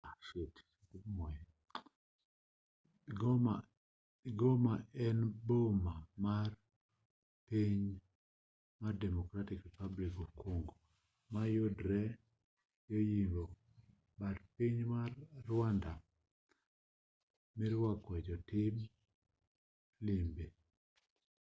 [4.39, 5.93] goma en boma
[6.23, 6.49] mar
[7.47, 7.81] piny
[8.81, 10.73] mar democratic republic of congo
[11.33, 12.03] ma yudore
[12.89, 13.43] yo yimbo
[14.19, 15.09] but piny mar
[15.49, 15.91] rwanda
[17.57, 18.75] mirwakoe jotim
[20.05, 20.45] limbe